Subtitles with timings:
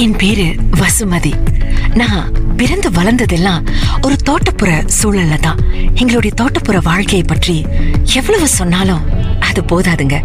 [0.00, 0.46] என் பேரு
[0.80, 1.30] வசுமதி.
[1.94, 3.66] நான் பிறந்து வளர்ந்ததெல்லாம்
[4.02, 4.70] ஒரு தோட்டப்புற
[5.02, 5.60] சூழல்ல தான்.
[5.94, 7.66] எங்களுடைய தோட்டப்புற வாழ்க்கையை பற்றி
[8.14, 9.04] எவ்வளவு சொன்னாலும்
[9.40, 10.18] அது போதாதுங்க.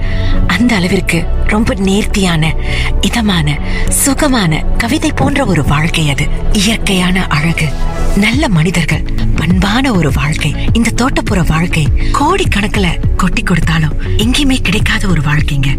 [0.47, 1.19] அந்த அளவிற்கு
[1.53, 2.53] ரொம்ப நேர்த்தியான
[3.01, 3.57] இதமான
[4.03, 6.25] சுகமான கவிதை போன்ற ஒரு வாழ்க்கை அது.
[6.53, 7.67] இயற்கையான அழகு
[8.15, 9.03] நல்ல மனிதர்கள்
[9.35, 10.51] பண்பான ஒரு வாழ்க்கை.
[10.73, 12.87] இந்த தோட்டப்புற வாழ்க்கை கோடி கணக்குல
[13.21, 15.69] கொட்டி கொடுத்தாலும் எங்கேயுமே கிடைக்காத ஒரு வாழ்க்கைங்க.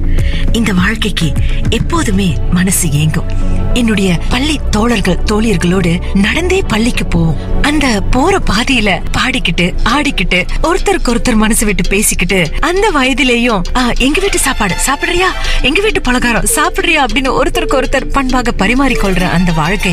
[0.53, 1.29] இந்த வாழ்க்கைக்கு
[1.71, 3.31] எப்போதுமே மனசு ஏங்கும்.
[3.75, 5.93] என்னுடைய பள்ளி தோழர்கள் தோழியர்களோடு
[6.27, 7.41] நடந்தே பள்ளிக்கு போவோம்.
[7.63, 13.63] அந்த போற பாதையில பாடிக்கிட்டு ஆடிக்கிட்டு ஒருத்தருக்கு ஒருத்தர் மனசு விட்டு பேசிக்கிட்டு அந்த வயதிலேயும்
[14.07, 15.31] எங்க வீட்டு சாப்பாடு சாப்பிடுறியா?
[15.63, 19.93] எங்க வீட்டு பலகாரம் சாப்பிடுறியா அப்படின்னு ஒருத்தருக்கு ஒருத்தர் பண்பாக பரிமாறிக்கொள்ற அந்த வாழ்க்கை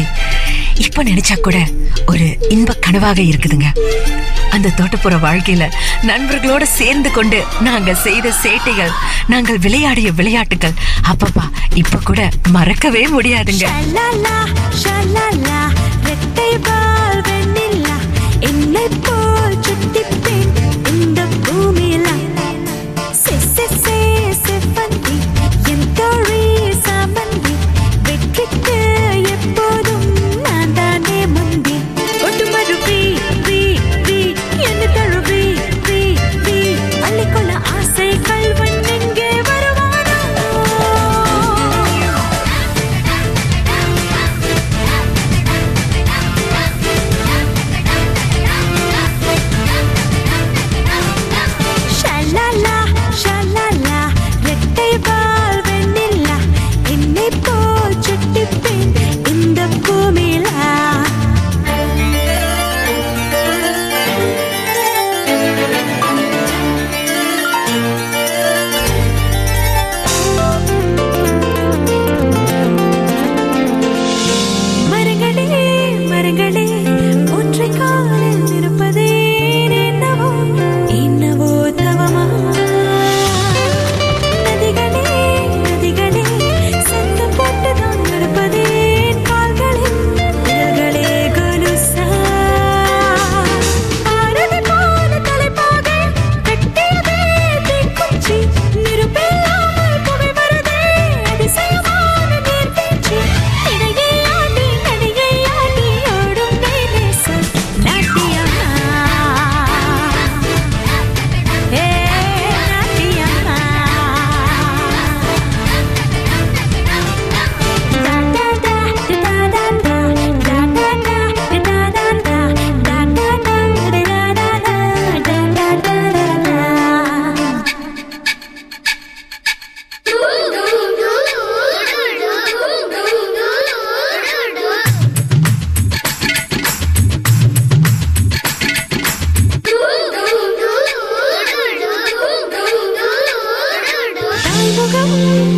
[0.76, 1.58] இப்ப நினைச்சா கூட
[2.06, 3.68] ஒரு இன்ப கனவாக இருக்குதுங்க.
[4.52, 5.64] அந்த தோட்டப்புற வாழ்க்கையில
[6.02, 8.94] நண்பர்களோட சேர்ந்து கொண்டு நாங்க செய்த சேட்டைகள்
[9.28, 10.74] நாங்கள் விளையாடிய விளையாட்டுகள்
[11.12, 13.66] அப்பப்பா இப்ப கூட மறக்கவே முடியாதுங்க.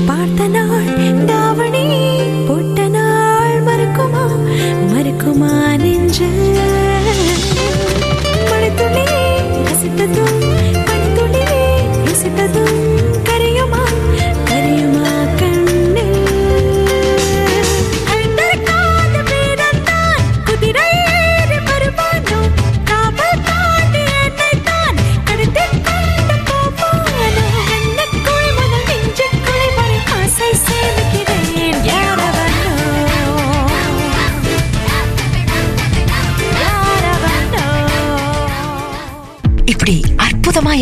[0.07, 0.80] Parta na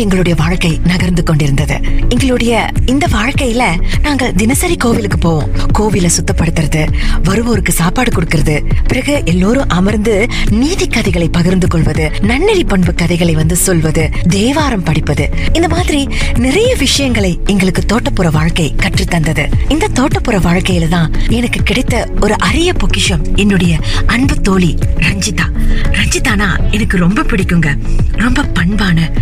[0.00, 1.80] எங்களுடைய வாழ்க்கை நகர்ந்து கொண்டிருந்தது.
[2.08, 5.48] எங்களுடைய இந்த வாழ்க்கையில நாங்க தினசரி கோவிலுக்கு போவோம்.
[5.78, 6.86] கோவில சுத்தப்படுத்துறது
[7.24, 14.08] வருவோருக்கு சாப்பாடு கொடுக்கறது பிறகு எல்லோரும் அமர்ந்து நீதி கதைகளை பகிர்ந்து கொள்வது நன்னெறி பண்பு கதைகளை வந்து சொல்வது
[14.28, 21.12] தேவாரம் படிப்பது இந்த மாதிரி நிறைய விஷயங்களை எங்களுக்கு தோட்டப்புற வாழ்க்கை கற்றுத் தந்தது இந்த தோட்டப்புற வாழ்க்கையில தான்
[21.28, 25.50] எனக்கு கிடைத்த ஒரு அரிய பொக்கிஷம் என்னுடைய அன்பு தோழி ரஞ்சிதா.
[25.82, 27.78] ரஞ்சிதானா எனக்கு ரொம்ப பிடிக்குங்க.
[28.12, 29.12] ரொம்ப பண்பான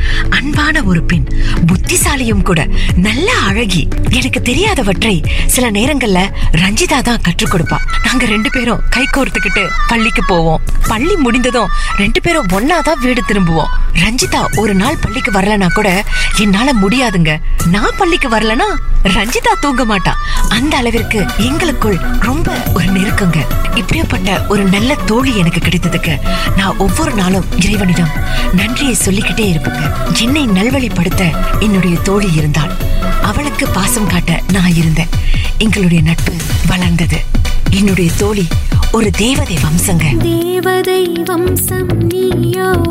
[0.68, 1.26] அழகான ஒரு பெண்
[1.66, 2.60] புத்திசாலியும் கூட
[2.96, 3.88] நல்ல அழகி.
[4.10, 5.14] எனக்கு தெரியாதவற்றை
[5.46, 6.20] சில நேரங்கள்ல
[6.62, 7.78] ரஞ்சிதா தான் கற்றுக் கொடுப்பா.
[8.04, 10.60] நாங்க ரெண்டு பேரும் கை கோர்த்துக்கிட்டு பள்ளிக்கு போவோம்.
[10.88, 13.72] பள்ளி முடிந்ததும் ரெண்டு பேரும் ஒன்னாதான் வீடு திரும்புவோம்.
[13.94, 16.04] ரஞ்சிதா ஒரு நாள் பள்ளிக்கு வரலனா கூட
[16.38, 17.32] என்னால முடியாதுங்க.
[17.70, 18.68] நான் பள்ளிக்கு வரலனா
[19.04, 20.12] ரஞ்சிதா தூங்க மாட்டா.
[20.48, 23.40] அந்த அளவிற்கு எங்களுக்குள் ரொம்ப ஒரு நெருக்கங்க.
[23.80, 26.14] இப்படியாப்பட்ட ஒரு நல்ல தோழி எனக்கு கிடைத்ததுக்கு
[26.56, 28.12] நான் ஒவ்வொரு நாளும் இறைவனிடம்
[28.52, 29.84] நன்றியை சொல்லிக்கிட்டே இருப்பேங்க.
[30.20, 32.70] என்னை நல்வழிப்படுத்த என்னுடைய தோழி இருந்தாள்.
[33.22, 35.06] அவளுக்கு பாசம் காட்ட நான் இருந்தேன்.
[35.58, 36.32] எங்களுடைய நட்பு
[36.66, 37.20] வளர்ந்தது.
[37.70, 38.46] என்னுடைய தோழி
[38.92, 40.16] ஒரு தேவதை வம்சங்க.
[40.16, 42.82] தேவதை வம்சம் நீயோ?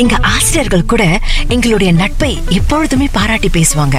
[0.00, 1.04] எங்க ஆசிரியர்கள் கூட
[1.48, 3.96] எங்களுடைய நட்பை எப்பொழுதுமே பாராட்டி பேசுவாங்க.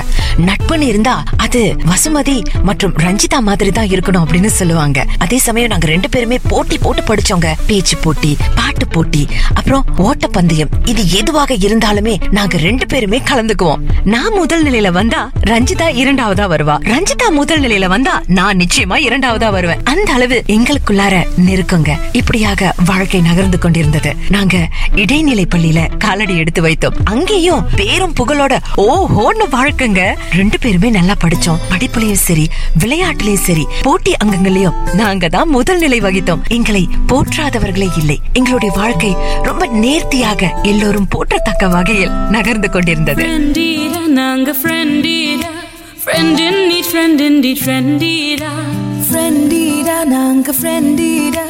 [0.47, 5.05] நட்புன்னு இருந்தா அது வசுமதி மற்றும் ரஞ்சிதா மாதிரி தான் இருக்கணும் அப்படின்னு சொல்லுவாங்க.
[5.17, 7.49] அதே சமயம் நாங்க ரெண்டு பேருமே போட்டி போட்டு படிச்சோங்க.
[7.67, 10.71] பேச்சு போட்டி பாட்டு போட்டி அப்புறம் ஓட்டப்பந்தயம்.
[10.85, 13.83] இது எதுவாக இருந்தாலுமே நாங்க ரெண்டு பேருமே கலந்துக்குவோம்.
[14.03, 16.77] நான் முதல் நிலையில வந்தா ரஞ்சிதா இரண்டாவதா வருவா.
[16.93, 19.83] ரஞ்சிதா முதல் நிலையில வந்தா நான் நிச்சயமா இரண்டாவதா வருவேன்.
[19.83, 21.91] அந்த அளவு எங்களுக்குள்ளார நெருக்குங்க.
[22.11, 24.13] இப்படியாக வாழ்க்கை நகர்ந்து கொண்டிருந்தது.
[24.29, 26.97] நாங்க இடைநிலை பள்ளியில காலடி எடுத்து வைத்தோம்.
[27.03, 30.01] அங்கேயும் பேரும் புகழோட ஓ ஹோன்னு வாழ்க்கைங்க.
[30.39, 31.61] ரெண்டு பேருமே நல்லா படிச்சோம்.
[31.71, 32.45] படிப்புலயும் சரி
[32.83, 36.43] விளையாட்டுலயும் சரி போட்டி அங்கங்களையும் நாங்க தான் முதல் நிலை வகித்தோம்.
[36.57, 38.19] எங்களை போற்றாதவர்களே இல்லை.
[38.33, 39.13] எங்களுடைய வாழ்க்கை
[39.49, 43.21] ரொம்ப நேர்த்தியாக எல்லோரும் போற்றத்தக்க வகையில் நகர்ந்து கொண்டிருந்தது.
[43.21, 45.49] ஃப்ரெண்டீரா நாங்க ஃப்ரெண்டீரா
[46.03, 46.61] friend in
[46.91, 48.51] friend in need ஃப்ரெண்டீரா
[49.07, 51.45] ஃப்ரெண்டீடா நாங்க ஃப்ரெண்டீடா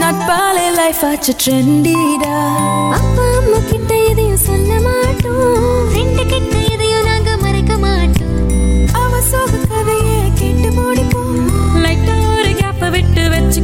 [0.00, 2.36] நட்பாலே லைஃப் ஆச்சு ட்ரெண்டீடா
[2.98, 5.88] அப்பா அம்மா கிட்ட எதையும் சொல்ல மாட்டோம்.
[5.90, 8.40] ஃப்ரெண்டு கிட்ட எதையும் நாங்க மறைக்க மாட்டோம்.
[9.02, 11.38] அவ சோக கதையை கேட்டு முடிப்போம்.
[11.84, 13.62] லைட்டா ஒரு கேப்ப விட்டு வச்சு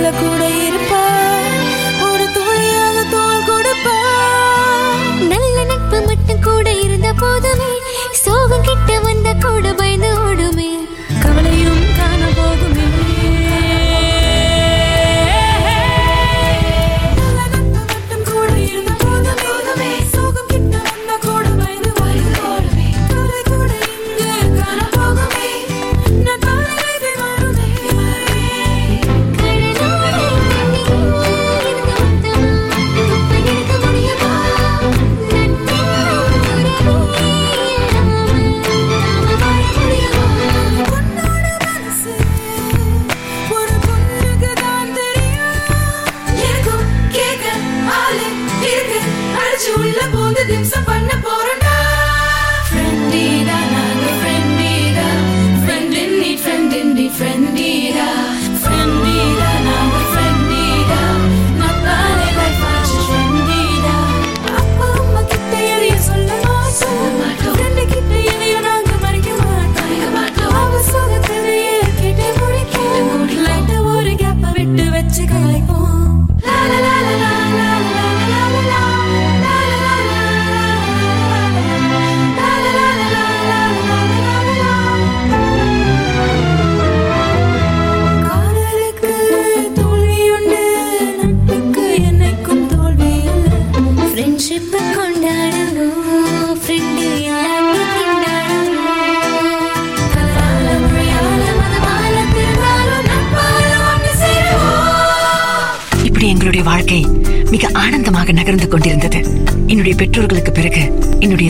[0.00, 0.67] கஷ்டத்துல கூட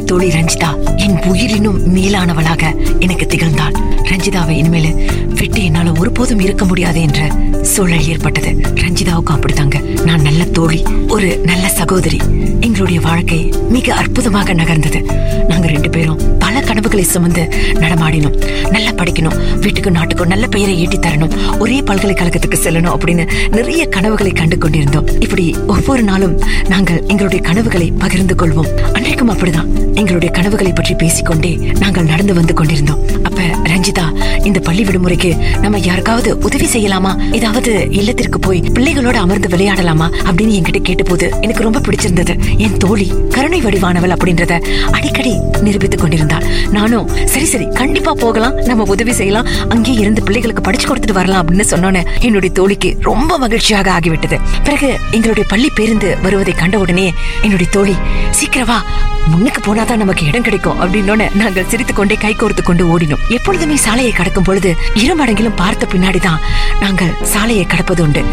[0.08, 3.74] தோழி ரஞ்சிதா என் உயிரினும் மேலானவளாக எனக்கு திகழ்ந்தாள்.
[4.02, 8.50] ரஞ்சிதாவை இனிமேல் விட்டு என்னால ஒருபோதும் இருக்க முடியாது என்ற சூழல் ஏற்பட்டது.
[8.50, 10.02] ரஞ்சிதாவுக்கும் அப்படித்தாங்க.
[10.04, 12.18] நான் நல்ல தோழி ஒரு நல்ல சகோதரி.
[12.60, 15.00] எங்களுடைய வாழ்க்கை மிக அற்புதமாக நகர்ந்தது.
[15.48, 18.68] நாங்க ரெண்டு பேரும் பல கனவுகளை சுமந்து நடமாடினோம்.
[18.70, 19.60] நல்ல படிக்கணும்.
[19.60, 21.58] வீட்டுக்கு நாட்டுக்கும் நல்ல பெயரை ஈட்டி தரணும்.
[21.58, 25.20] ஒரே பல்கலைக்கழகத்துக்கு செல்லணும் அப்படின்னு நிறைய கனவுகளை கண்டு கொண்டிருந்தோம்.
[25.20, 28.70] இப்படி ஒவ்வொரு நாளும் நாங்கள் எங்களுடைய கனவுகளை பகிர்ந்து கொள்வோம்.
[28.92, 29.68] அன்றைக்கும் அப்படிதான்.
[29.94, 33.00] எங்களுடைய கனவுகளை பற்றி பேசிக்கொண்டே நாங்கள் நடந்து வந்து கொண்டிருந்தோம்.
[33.22, 34.06] அப்ப ரஞ்சிதா
[34.44, 37.34] இந்த பள்ளி விடுமுறைக்கு நம்ம யாருக்காவது உதவி செய்யலாமா?
[37.34, 40.10] ஏதாவது இல்லத்திற்கு போய் பிள்ளைகளோட அமர்ந்து விளையாடலாமா?
[40.24, 42.58] அப்படின்னு என்கிட்ட கேட்டபோது எனக்கு ரொம்ப பிடிச்சிருந்தது.
[42.58, 44.58] என் தோழி கருணை வடிவானவள் அப்படின்றத
[44.90, 46.44] அடிக்கடி நிரூபித்துக் கொண்டிருந்தாள்.
[46.70, 48.54] நானும் சரி சரி கண்டிப்பா போகலாம்.
[48.54, 49.48] நம்ம உதவி செய்யலாம்.
[49.68, 54.38] அங்கே இருந்து பிள்ளைகளுக்கு படிச்சு கொடுத்துட்டு வரலாம் அப்படின்னு சொன்னோன்னு என்னுடைய தோழிக்கு ரொம்ப மகிழ்ச்சியாக ஆகிவிட்டது.
[54.64, 57.06] பிறகு எங்களுடைய பள்ளி பேருந்து வருவதை கண்ட உடனே
[57.42, 57.96] என்னுடைய தோழி
[58.40, 58.78] சீக்கிரவா
[59.26, 60.80] முன்னுக்கு போனாதான் நமக்கு இடம் கிடைக்கும்.
[60.82, 63.24] அப்படின்னு நாங்கள் சிரித்து கொண்டே கை கோர்த்து கொண்டு ஓடினோம்.
[63.28, 66.42] எப்பொழுதுமே சாலையை கடக்கும் பொழுது இரு மடங்கிலும் பார்த்த பின்னாடிதான்
[66.80, 68.24] நாங்கள் சாலையை கடப்பது உண்டு.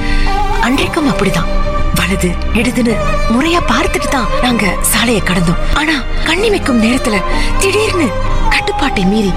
[0.61, 1.49] அன்றைக்கும் அப்படிதான்.
[1.97, 2.93] வலது இடதுன்னு
[3.33, 5.61] முறையா பார்த்துட்டு தான் நாங்க சாலையை கடந்தோம்.
[5.73, 5.95] ஆனா
[6.27, 7.15] கண்ணிமைக்கும் நேரத்துல
[7.59, 8.07] திடீர்னு
[8.49, 9.31] கட்டுப்பாட்டை மீறி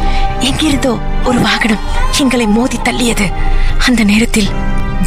[0.48, 0.92] எங்கிருந்தோ
[1.24, 1.84] ஒரு வாகனம்
[2.22, 3.26] எங்களை மோதி தள்ளியது.
[3.86, 4.50] அந்த நேரத்தில்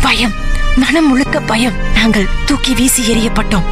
[0.02, 0.36] பயம்
[0.76, 1.80] மனம் முழுக்க பயம்.
[1.94, 3.68] நாங்கள் தூக்கி வீசி எறியப்பட்டோம்.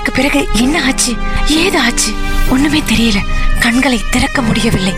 [0.00, 1.16] அதுக்கு பிறகு என்ன ஆச்சு?
[1.48, 2.12] ஏது ஆச்சு?
[2.50, 3.16] ஒண்ணுமே தெரியல.
[3.60, 4.94] கண்களை திறக்க முடியவில்லை.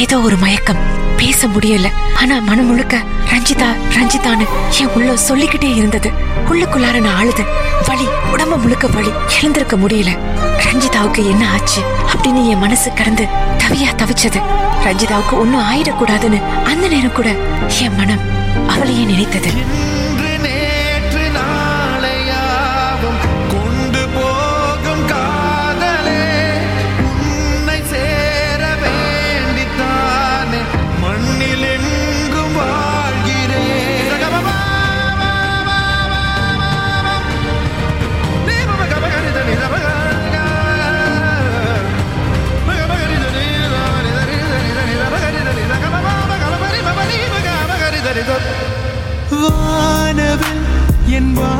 [0.00, 0.76] ஏதோ ஒரு மயக்கம்.
[1.16, 1.90] பேச முடியல.
[2.16, 2.96] ஆனா மனம் முழுக்க
[3.30, 4.46] ரஞ்சிதா ரஞ்சிதான்னு
[4.80, 6.10] என் உள்ள சொல்லிக்கிட்டே இருந்தது.
[6.50, 7.44] உள்ளுக்குள்ளார நான் அழுது
[7.86, 9.08] வலி உடம்பு முழுக்க வலி.
[9.40, 10.18] எழுந்திருக்க முடியல.
[10.56, 11.82] ரஞ்சிதாவுக்கு என்ன ஆச்சு?
[12.12, 13.24] அப்படின்னு என் மனசு கடந்து
[13.58, 14.42] தவியா தவிச்சது.
[14.84, 17.28] ரஞ்சிதாவுக்கு ஒண்ணும் ஆயிடக்கூடாதுன்னு அந்த நேரம் கூட
[17.80, 18.20] என் மனம்
[18.68, 19.50] அவளையே நினைத்தது.
[49.52, 50.62] வானவில்
[51.10, 51.52] என் வா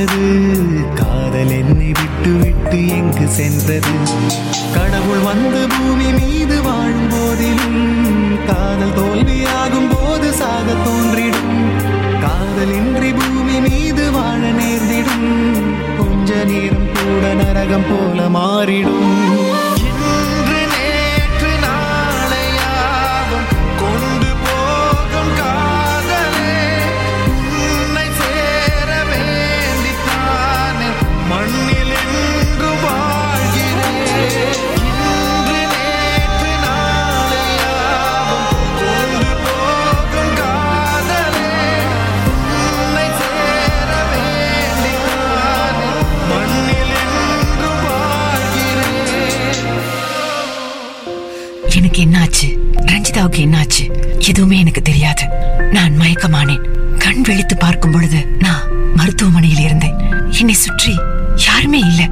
[0.00, 0.94] சென்றது.
[0.94, 3.88] காதல் என்னை விட்டு விட்டு எங்கு சென்றது?
[4.74, 11.52] கடவுள் வந்து பூமி மீது வாழும் போதிலும் காதல் தோல்வியாகும் போது சாக தோன்றிடும்.
[12.20, 15.52] காதலின்றி பூமி மீது வாழ நேர்ந்திடும்.
[15.98, 19.49] கொஞ்ச நேரம் கூட நரகம் போல மாறிடும்.
[52.00, 52.58] எனக்கு என்னாச்சு?
[52.86, 53.90] ரஞ்சிதாவுக்கு என்னாச்சு?
[54.18, 55.28] எதுவுமே எனக்கு தெரியாது.
[55.72, 56.60] நான் மயக்கமானேன்.
[56.98, 58.62] கண் விழித்து பார்க்கும் பொழுது நான்
[58.94, 59.94] மருத்துவமனையில் இருந்தேன்.
[60.30, 60.98] என்னை சுற்றி
[61.46, 62.08] யாருமே இல்ல.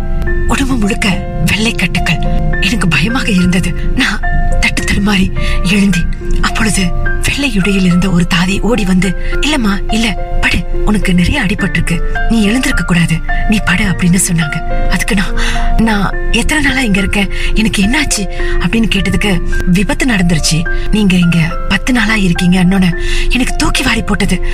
[0.49, 1.09] உடம்பு முழுக்க
[1.47, 2.19] வெள்ளை கட்டுக்கள்.
[2.61, 3.93] எனக்கு பயமாக இருந்தது.
[3.97, 4.21] நான்
[4.61, 6.01] தட்டு தடுமாறி எழுந்தி
[6.41, 6.87] அப்பொழுது
[7.23, 10.65] வெள்ளை உடையில் இருந்த ஒரு தாதி ஓடி வந்து இல்லம்மா இல்ல படு.
[10.85, 12.01] உனக்கு நிறைய அடிபட்டிருக்கு.
[12.29, 13.17] நீ எழுந்திருக்க கூடாது
[13.49, 14.87] நீ படு அப்படின்னு சொன்னாங்க.
[15.09, 15.41] இருக்கணும்.
[15.81, 17.31] நான் எத்தனை நாளா இங்க இருக்கேன்?
[17.55, 18.25] எனக்கு என்னாச்சு?
[18.59, 20.69] அப்படின்னு கேட்டதுக்கு விபத்து நடந்துருச்சு.
[20.91, 21.39] நீங்க இங்க
[21.69, 24.47] பத்து நாளா இருக்கீங்க அண்ணோன்னு எனக்கு தூக்கி வாரி போட்டது.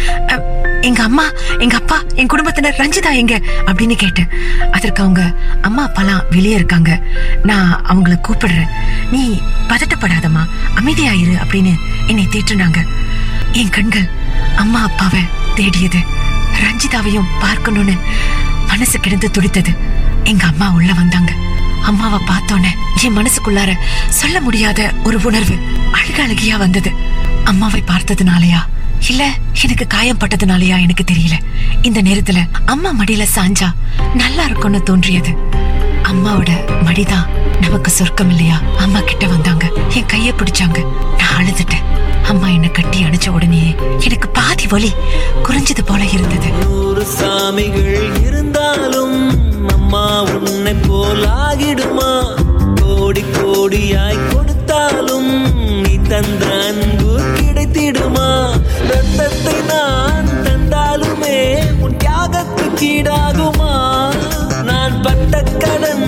[0.81, 3.41] எங்க அம்மா எங்க அப்பா என் குடும்பத்தினர் ரஞ்சிதா எங்க?
[3.67, 4.29] அப்படின்னு கேட்டேன்.
[4.73, 7.01] அதற்கு அவங்க அம்மா அப்பாலாம் வெளியே இருக்காங்க.
[7.43, 8.69] நான் அவங்கள கூப்பிடுறேன்.
[9.11, 10.47] நீ பதட்டப்படாதம்மா.
[10.75, 11.75] அமைதியாயிரு அப்படின்னு
[12.07, 12.87] என்னை தேற்றுனாங்க.
[13.53, 14.09] என் கண்கள்
[14.57, 15.21] அம்மா அப்பாவை
[15.55, 15.99] தேடியது.
[16.63, 17.95] ரஞ்சிதாவையும் பார்க்கணும்னு
[18.67, 20.03] மனசு கிடந்து துடித்தது.
[20.25, 21.33] எங்க அம்மா உள்ள வந்தாங்க.
[21.83, 22.69] அம்மாவை பார்த்தோன்னே
[23.02, 23.73] என் மனசுக்குள்ளார
[24.09, 25.57] சொல்ல முடியாத ஒரு உணர்வு
[25.93, 26.93] அழுக அழுகியா வந்தது.
[27.45, 28.61] அம்மாவை பார்த்ததுனாலயா?
[29.09, 29.31] இல்ல
[29.62, 31.35] எனக்கு காயம் பட்டதுனாலயா எனக்கு தெரியல.
[31.83, 33.69] இந்த நேரத்துல அம்மா மடியில சாஞ்சா
[34.14, 35.33] நல்லா இருக்கும்னு தோன்றியது.
[36.02, 36.50] அம்மாவோட
[36.85, 37.28] மடிதான்
[37.61, 38.61] நமக்கு சொர்க்கம் இல்லையா?
[38.78, 39.71] அம்மா கிட்ட வந்தாங்க.
[39.95, 40.78] என் கைய பிடிச்சாங்க.
[41.19, 41.85] நான் அழுதுட்டேன்.
[42.25, 44.93] அம்மா என்ன கட்டி அணைச்ச உடனே எனக்கு பாதி வலி
[45.43, 46.50] குறைஞ்சது போல இருந்தது.
[47.19, 49.16] சாமிகள் இருந்தாலும்
[49.94, 52.09] அம்மா உன்னை போலாகிடுமா?
[52.80, 55.28] கோடி கோடியாய் கொடுத்தாலும்
[55.83, 58.26] நீ தந்த அன்பு கிடைத்திடுமா?
[58.90, 61.37] ரத்தத்தை நான் தந்தாலுமே
[61.85, 63.72] உன் தியாகத்துக்கு ஈடாகுமா?
[64.70, 66.04] நான் பட்ட கடன்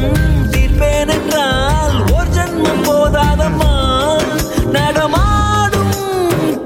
[0.55, 3.72] தீர்ப்பேன் என்றால் ஒரு ஜன்மம் போதாதம்மா?
[4.77, 5.96] நடமாடும்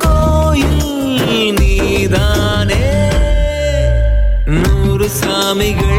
[0.06, 0.82] கோயில்
[1.60, 2.82] நீதானே?
[4.56, 5.89] நூறு சாமிகள்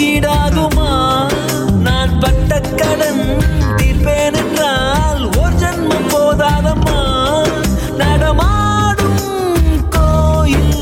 [0.00, 0.90] தியாகத்துக்கு ஈடாகுமா
[1.80, 3.22] நான் பட்ட கடன்
[3.78, 7.00] தீர்ப்பேன் என்றால் ஒரு ஜென்மம் போதாதம்மா?
[7.96, 9.20] நடமாடும்
[9.90, 10.72] கோயில்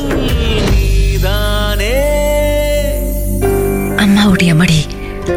[0.71, 1.97] நீதானே.
[3.95, 4.79] அம்மாவுடைய மடி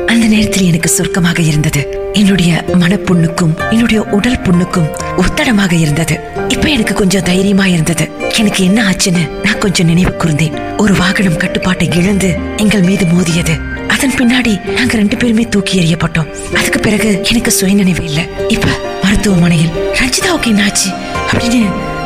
[0.06, 1.82] அந்த நேரத்தில் எனக்கு சொர்க்கமாக இருந்தது.
[2.12, 6.20] என்னுடைய மனப்புண்ணுக்கும் என்னுடைய உடல் புண்ணுக்கும் ஒத்தடமாக இருந்தது.
[6.48, 8.10] இப்ப எனக்கு கொஞ்சம் தைரியமா இருந்தது.
[8.38, 10.56] எனக்கு என்ன ஆச்சுன்னு நான் கொஞ்சம் நினைவு கூர்ந்தேன்.
[10.76, 13.54] ஒரு வாகனம் கட்டுப்பாட்டை இழந்து எங்கள் மீது மோதியது.
[13.94, 16.28] அதன் பின்னாடி நாங்க ரெண்டு பேருமே தூக்கி எறியப்பட்டோம்.
[16.58, 18.20] அதுக்கு பிறகு எனக்கு சுயநினைவு இல்ல.
[18.48, 18.68] இப்ப
[19.02, 20.90] மருத்துவமனையில் ரஞ்சிதாவுக்கு என்னாச்சு
[21.32, 21.60] அப்படின்னு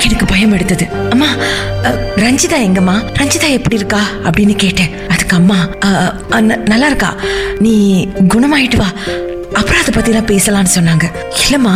[0.06, 0.86] எனக்கு பயம் எடுத்தது.
[1.10, 1.28] அம்மா
[2.24, 2.96] ரஞ்சிதா எங்கம்மா?
[3.20, 4.02] ரஞ்சிதா எப்படி இருக்கா?
[4.22, 4.92] அப்படின்னு கேட்டேன்.
[5.08, 5.58] அதுக்கு அம்மா
[6.72, 7.10] நல்லா இருக்கா?
[7.64, 7.74] நீ
[8.34, 8.90] குணமாயிட்டு வா.
[9.58, 11.06] அப்புறம் அதை பத்தி எல்லாம் பேசலாம்னு சொன்னாங்க.
[11.42, 11.74] இல்லம்மா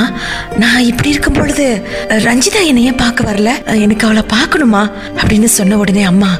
[0.63, 1.67] நான் இப்படி இருக்கும் பொழுது
[2.27, 3.51] ரஞ்சிதா என்னைய பார்க்க வரல?
[3.85, 4.83] எனக்கு அவளை பார்க்கணுமா?
[5.21, 6.31] அப்படின்னு சொன்ன உடனே அம்மா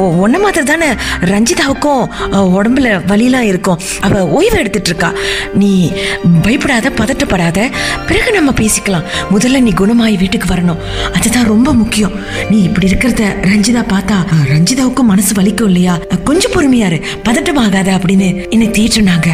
[0.00, 0.88] ஓ உன்ன மாதிரி தானே
[1.30, 2.02] ரஞ்சிதாவுக்கும்
[2.58, 3.80] உடம்புல வலிலாம் இருக்கும்.
[4.06, 5.10] அவ ஓய்வு எடுத்துட்டு இருக்கா
[5.60, 5.72] நீ
[6.42, 7.58] பயப்படாத பதட்டப்படாத.
[8.06, 9.06] பிறகு நம்ம பேசிக்கலாம்.
[9.34, 10.80] முதல்ல நீ குணமாயி வீட்டுக்கு வரணும்.
[11.14, 12.16] அதுதான் ரொம்ப முக்கியம்.
[12.50, 14.18] நீ இப்படி இருக்கிறத ரஞ்சிதா பார்த்தா
[14.54, 15.96] ரஞ்சிதாவுக்கும் மனசு வலிக்கும் இல்லையா?
[16.24, 19.30] கொஞ்சம் பொறுமையாரு பதட்டமாகாத அப்படின்னு என்னை தேற்றுனாங்க.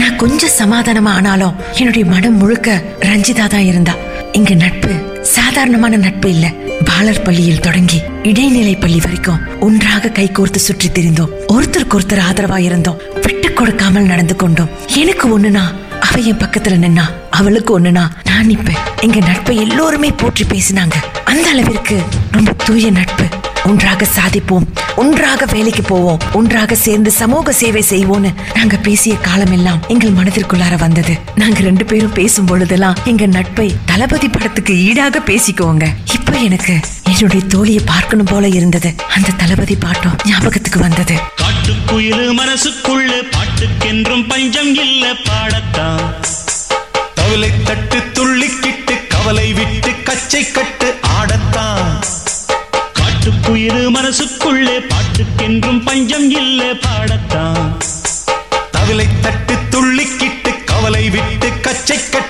[0.00, 2.68] நான் கொஞ்சம் சமாதானமா ஆனாலும் என்னுடைய மனம் முழுக்க
[3.00, 3.94] ரஞ்சிதா தான் இருந்தா.
[4.32, 4.90] இங்க நட்பு
[5.36, 6.46] சாதாரணமான நட்பு இல்ல.
[6.88, 11.32] பாலர் பள்ளியில் தொடங்கி இடைநிலை பள்ளி வரைக்கும் ஒன்றாக கைகோர்த்து சுற்றி திரிந்தோம்.
[11.54, 14.70] ஒருத்தருக்கு ஒருத்தர் ஆதரவா இருந்தோம் விட்டு கொடுக்காமல் நடந்து கொண்டோம்.
[15.02, 15.64] எனக்கு ஒண்ணுனா
[16.00, 20.96] அவ என் பக்கத்துல நின்னா அவளுக்கு ஒண்ணுனா நான் நிப்பேன் எங்க நட்பை எல்லோருமே போற்றி பேசினாங்க.
[21.24, 21.98] அந்த அளவிற்கு
[22.36, 23.26] ரொம்ப தூய நட்பு.
[23.64, 30.10] ஒன்றாக சாதிப்போம் ஒன்றாக வேலைக்கு போவோம் ஒன்றாக சேர்ந்து சமூக சேவை செய்வோம்னு நாங்க பேசிய காலம் எல்லாம் எங்கள்
[30.10, 31.14] மனதிற்குள்ளார வந்தது.
[31.34, 37.82] நாங்க ரெண்டு பேரும் பேசும் பொழுதெல்லாம் எங்க நட்பை தளபதி படத்துக்கு ஈடாக பேசிக்குவோங்க இப்ப எனக்கு என்னுடைய தோழியை
[37.86, 38.94] பார்க்கணும் போல இருந்தது.
[39.14, 41.16] அந்த தளபதி பாட்டம் ஞாபகத்துக்கு வந்தது.
[41.36, 46.04] காட்டுக்குயிலு மனசுக்குள்ள பாட்டுக்கென்றும் பஞ்சம் இல்ல பாடத்தான்.
[47.14, 50.79] தவளை தட்டு துள்ளிக்கிட்டு கவலை விட்டு கச்சை கட்டு
[55.20, 57.68] மனசுக்குள்ளே பாட்டுக்கென்றும் பஞ்சம் இல்ல பாடத்தான்.
[58.72, 62.29] தவிலை தட்டு துள்ளிக்கிட்டு கவலை விட்டு கச்சை கட்டு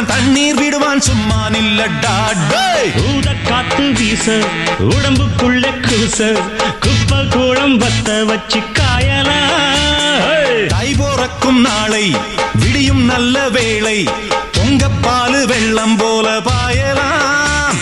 [0.00, 2.12] வச்சவன் தண்ணீர் விடுவான் சும்மா நில்லடா.
[3.04, 4.26] ஊத காத்து வீச
[4.88, 6.18] உடம்புக்குள்ள கூச
[6.84, 9.38] குப்பை கூடம் வத்த வச்சு காயலா
[10.72, 12.04] தை போறக்கும் நாளை
[12.60, 13.98] விடியும் நல்ல வேளை
[14.56, 17.78] பொங்கப்பாலு வெள்ளம் போல பாயலாம்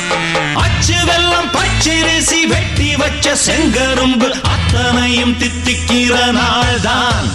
[0.64, 7.28] அச்சு வெள்ளம் பச்சரிசி வெட்டி வச்ச செங்கரும்பு அத்தனையும் தித்திக்கிற நாள்தான்!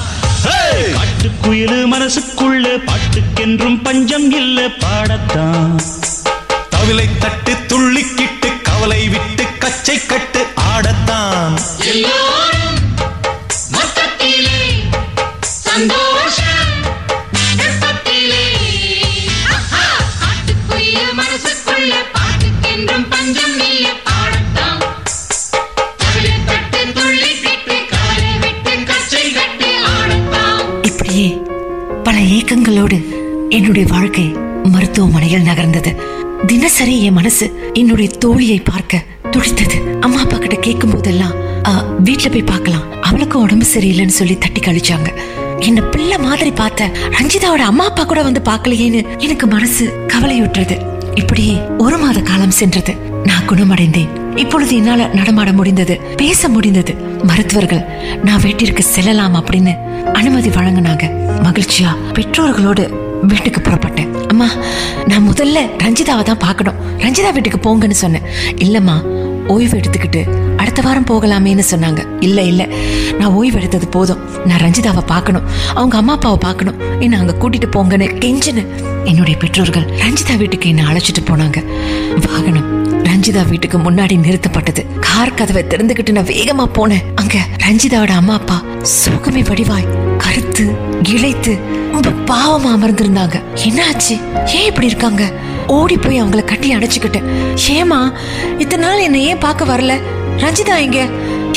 [0.44, 5.76] காட்டுக்குயிலு மனசுக்குள்ள பாட்டுக்கென்றும் பஞ்சம் இல்ல பாடத்தான்.
[6.70, 10.31] தவிலை தட்டு துள்ளிக்கிட்டு கவலை விட்டு கச்சை கட்டு
[37.80, 39.04] என்னுடைய தோழியை பார்க்க
[39.34, 39.78] துடித்தது.
[40.06, 41.36] அம்மா அப்பா கிட்ட கேட்கும் போதெல்லாம்
[42.08, 42.86] வீட்டுல போய் பார்க்கலாம்.
[43.08, 45.10] அவளுக்கும் உடம்பு சரியில்லைன்னு சொல்லி தட்டி கழிச்சாங்க.
[45.68, 50.78] என்ன பிள்ளை மாதிரி பார்த்த ரஞ்சிதாவோட அம்மா அப்பா கூட வந்து பார்க்கலையேன்னு எனக்கு மனசு கவலையுற்றது.
[51.22, 51.56] இப்படியே
[51.86, 52.94] ஒரு மாத காலம் சென்றது.
[53.30, 54.12] நான் குணமடைந்தேன்.
[54.44, 56.94] இப்பொழுது என்னால நடமாட முடிந்தது பேச முடிந்தது.
[57.30, 57.84] மருத்துவர்கள்
[58.28, 59.74] நான் வீட்டிற்கு செல்லலாம் அப்படின்னு
[60.14, 61.06] அனுமதி வழங்கினாங்க.
[61.44, 61.96] மகிழ்ச்சியா?
[62.14, 64.28] பெற்றோர்களோடு வீட்டுக்கு புறப்பட்டேன்.
[64.28, 64.48] அம்மா
[65.06, 66.74] நான் முதல்ல ரஞ்சிதாவை தான் பார்க்கணும்.
[66.98, 68.22] ரஞ்சிதா வீட்டுக்கு போங்கன்னு சொன்னேன்.
[68.56, 68.96] இல்லைம்மா
[69.48, 72.08] ஓய்வு எடுத்துக்கிட்டு அடுத்த வாரம் போகலாமேன்னு சொன்னாங்க.
[72.20, 72.68] இல்ல இல்ல.
[73.20, 74.46] நான் ஓய்வு எடுத்தது போதும்.
[74.46, 75.42] நான் ரஞ்சிதாவை பார்க்கணும்.
[75.74, 77.02] அவங்க அம்மா அப்பாவை பார்க்கணும்.
[77.02, 78.66] என்ன அங்க கூட்டிட்டு போங்கன்னு கெஞ்சினு
[79.04, 81.66] என்னுடைய பெற்றோர்கள் ரஞ்சிதா வீட்டுக்கு என்ன அழைச்சிட்டு போனாங்க.
[82.28, 84.86] வாகனம் ரஞ்சிதா வீட்டுக்கு முன்னாடி நிறுத்தப்பட்டது.
[85.00, 87.04] கார் கதவை திறந்துகிட்டு நான் வேகமா போனேன்.
[87.16, 91.60] அங்க ரஞ்சிதாவோட அம்மா அப்பா சோகமே வடிவாய் கருத்து இழைத்து
[91.92, 93.42] ரொம்ப பாவமா அமர்ந்திருந்தாங்க.
[93.56, 94.46] என்னாச்சு?
[94.46, 95.32] ஏன் இப்படி இருக்காங்க?
[95.78, 97.28] ஓடி போய் அவங்கள கட்டி அணைச்சுக்கிட்டேன்
[97.76, 98.00] ஏமா
[98.58, 99.94] இத்தனை நாள் என்ன ஏன் பார்க்க வரல?
[100.44, 101.00] ரஞ்சிதா இங்க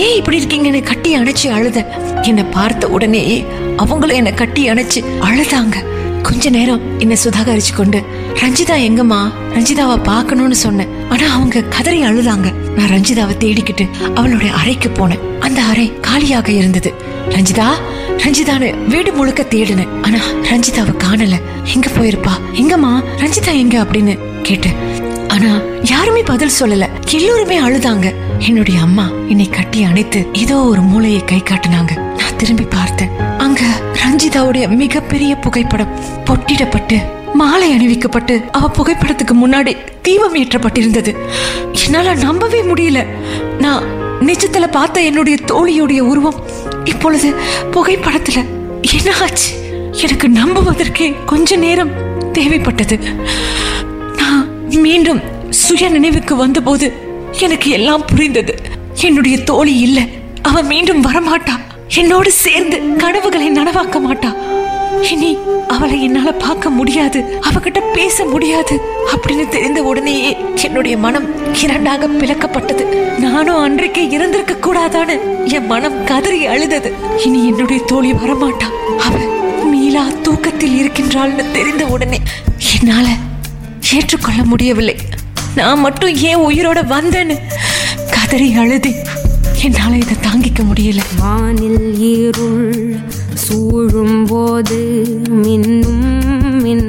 [0.05, 1.79] ஏன் இப்படி இருக்கீங்கன்னு கட்டி அணைச்சு அழுத.
[2.23, 3.23] என்னை பார்த்த உடனே
[3.77, 5.77] அவங்களும் என்னை கட்டி அணைச்சு அழுதாங்க.
[6.23, 7.99] கொஞ்ச நேரம் என்னை சுதாகரிச்சு கொண்டு
[8.43, 9.21] ரஞ்சிதா எங்கம்மா?
[9.55, 10.93] ரஞ்சிதாவை பார்க்கணும்னு சொன்னேன்.
[11.11, 12.49] ஆனா அவங்க கதறி அழுதாங்க.
[12.77, 15.25] நான் ரஞ்சிதாவை தேடிக்கிட்டு அவளுடைய அறைக்கு போனேன்.
[15.41, 16.93] அந்த அறை காலியாக இருந்தது.
[17.35, 17.69] ரஞ்சிதா
[18.25, 19.93] ரஞ்சிதான்னு வீடு முழுக்க தேடினேன்.
[20.03, 21.39] ஆனா ரஞ்சிதாவை காணல.
[21.75, 22.35] எங்க போயிருப்பா?
[22.55, 24.75] எங்கம்மா ரஞ்சிதா எங்க அப்படின்னு கேட்டேன்
[25.29, 26.89] ஆனா யாருமே பதில் சொல்லல.
[27.11, 28.15] எல்லோருமே அழுதாங்க.
[28.39, 31.97] என்னுடைய அம்மா என்னை கட்டி அணைத்து ஏதோ ஒரு மூளையை கை காட்டினாங்க.
[31.97, 33.09] நான் திரும்பி பார்த்தேன்.
[33.39, 33.61] அங்க
[34.05, 41.17] ரஞ்சிதாவுடைய மிகப்பெரிய புகைப்படம் பொட்டிடப்பட்டு மாலை அணிவிக்கப்பட்டு அவ புகைப்படத்துக்கு முன்னாடி தீபம் ஏற்றப்பட்டிருந்தது.
[41.85, 43.07] என்னால நம்பவே முடியல.
[43.59, 43.85] நான்
[44.21, 46.45] நிஜத்துல பார்த்த என்னுடைய தோழியுடைய உருவம்
[46.85, 47.35] இப்பொழுது
[47.71, 48.45] புகைப்படத்துல
[48.95, 49.64] என்ன ஆச்சு?
[50.03, 51.91] எனக்கு நம்புவதற்கே கொஞ்ச நேரம்
[52.33, 52.99] தேவைப்பட்டது.
[54.17, 56.93] நான் மீண்டும் சுய நினைவுக்கு வந்தபோது
[57.41, 58.55] எனக்கு எல்லாம் புரிந்தது.
[58.95, 60.09] என்னுடைய தோழி இல்லை.
[60.43, 61.55] அவ மீண்டும் வரமாட்டா.
[61.95, 64.35] என்னோடு சேர்ந்து கனவுகளை நனவாக்க மாட்டா.
[65.11, 67.41] இனி அவளை என்னால பார்க்க முடியாது.
[67.51, 68.81] அவகிட்ட பேச முடியாது
[69.15, 72.85] அப்படின்னு தெரிந்த உடனேயே என்னுடைய மனம் இரண்டாக பிளக்கப்பட்டது.
[73.19, 76.93] நானும் அன்றைக்கு இருந்திருக்க கூடாதான்னு என் மனம் கதறி அழுதது.
[77.25, 78.69] இனி என்னுடைய தோழி வரமாட்டா.
[78.99, 79.43] அவ
[79.95, 82.19] லீலா தூக்கத்தில் இருக்கின்றாள்னு தெரிந்த உடனே
[82.71, 83.07] என்னால
[83.97, 84.95] ஏற்றுக்கொள்ள முடியவில்லை.
[85.59, 87.37] நான் மட்டும் ஏன் உயிரோட வந்தேன்னு
[88.15, 88.93] கதறி அழுதி
[89.67, 91.05] என்னால இதை தாங்கிக்க முடியல.
[91.21, 92.75] வானில் இருள்
[93.45, 94.81] சூழும் போது
[95.45, 96.09] மின்னும்
[96.65, 96.89] மின்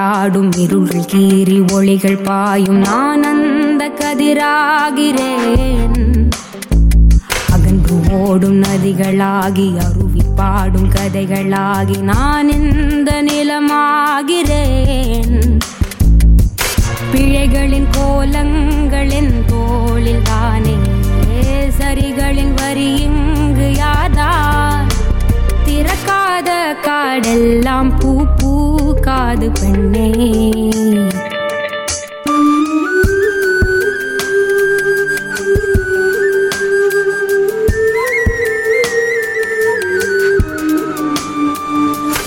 [0.00, 2.78] கடலில் இருள் கீறி ஒளிகள் பாயும்.
[2.78, 6.28] நான் அந்த கதிராகிறேன்.
[7.50, 15.60] அகன்று ஓடும் நதிகளாகி அருவி பாடும் கதைகளாகி நான் இந்த நிலமாகிறேன்.
[17.12, 20.76] பிழைகளின் கோலங்களின் தோளில் தானே
[21.78, 24.32] சரிகளின் வரி இங்கு யாதா?
[25.66, 26.50] திறக்காத
[26.86, 28.26] காடெல்லாம் பூ
[29.00, 30.08] காது பெண்ணே.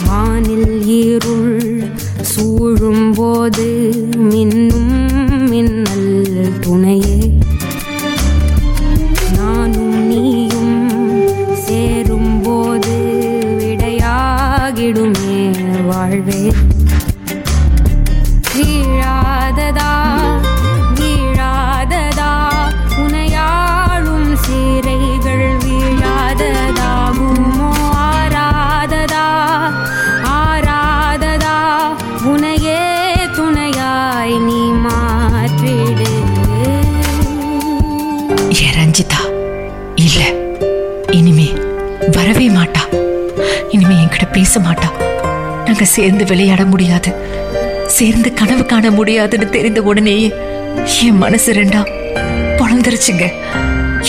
[0.08, 1.60] வானில் இருள்
[2.22, 3.68] சூழும் போது
[44.54, 44.90] பேச மாட்டா
[45.66, 47.12] நாங்க சேர்ந்து விளையாட முடியாது.
[47.96, 50.28] சேர்ந்து கனவு காண முடியாதுன்னு தெரிந்த உடனேயே
[51.04, 51.82] என் மனசு ரெண்டா
[52.60, 53.26] பொழந்துருச்சுங்க.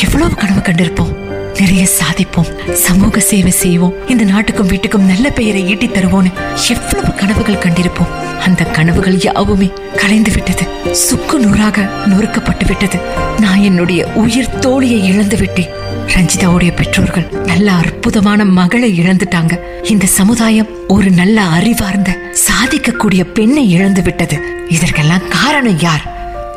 [0.05, 1.14] எவ்வளவு கனவு கண்டிருப்போம்?
[1.59, 6.33] நிறைய சாதிப்போம் சமூக சேவை செய்வோம் இந்த நாட்டுக்கும் வீட்டுக்கும் நல்ல பெயரை ஈட்டி தருவோம்னு
[6.69, 8.13] எவ்வளவு கனவுகள் கண்டிருப்போம்.
[8.45, 10.93] அந்த கனவுகள் யாவுமே கலைந்து விட்டது.
[10.93, 12.99] சுக்கு நூறாக நொறுக்கப்பட்டு விட்டது.
[13.41, 15.71] நான் என்னுடைய உயிர் தோழியை இழந்து விட்டேன்.
[16.07, 19.59] ரஞ்சிதாவுடைய பெற்றோர்கள் நல்ல அற்புதமான மகளை இழந்துட்டாங்க.
[19.83, 24.39] இந்த சமுதாயம் ஒரு நல்ல அறிவார்ந்த சாதிக்கக்கூடிய பெண்ணை இழந்து விட்டது.
[24.69, 26.05] இதற்கெல்லாம் காரணம் யார்?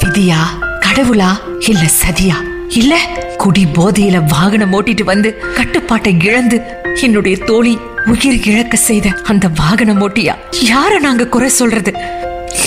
[0.05, 0.41] விதியா
[0.81, 2.35] கடவுளா இல்ல சதியா?
[2.69, 2.99] இல்ல
[3.47, 6.61] குடி போதையில வாகனம் ஓட்டிட்டு வந்து கட்டுப்பாட்டை இழந்து
[7.01, 10.33] என்னுடைய தோழி உயிர் இழக்க செய்த அந்த வாகனம் ஓட்டியா?
[10.63, 11.93] யார நாங்க குறை சொல்றது?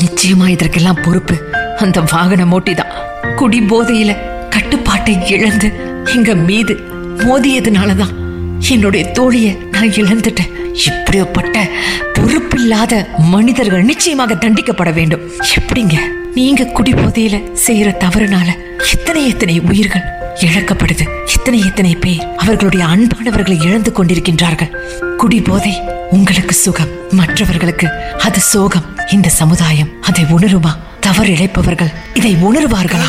[0.01, 1.35] நிச்சயமா இதற்கெல்லாம் பொறுப்பு.
[1.79, 2.95] அந்த வாகனம் ஓட்டிதான்.
[3.37, 4.17] குடி போதையில
[4.51, 5.73] கட்டுப்பாட்டை இழந்து
[6.15, 6.79] எங்க மீது
[7.17, 8.20] மோதியதுனாலதான்.
[8.69, 10.51] என்னுடைய தோழியை நான் இழந்துட்டேன்.
[10.87, 11.69] இப்படிப்பட்ட
[12.13, 15.21] பொறுப்பில்லாத மனிதர்கள் நிச்சயமாக தண்டிக்கப்பட வேண்டும்.
[15.59, 15.99] எப்படிங்க?
[16.35, 18.49] நீங்க குடி போதையில செய்யற தவறுனால
[18.93, 20.03] எத்தனை எத்தனை உயிர்கள்
[20.35, 21.07] இழக்கப்படுது.
[21.37, 24.77] எத்தனை எத்தனை பேர் அவர்களுடைய அன்பானவர்களை இழந்து கொண்டிருக்கின்றார்கள்.
[25.17, 28.85] குடி போதை உங்களுக்கு சுகம் மற்றவர்களுக்கு அது சோகம்.
[29.11, 30.77] இந்த சமுதாயம் அதை உணருமா?
[31.01, 33.09] தவறு இழைப்பவர்கள் இதை உணர்வார்களா?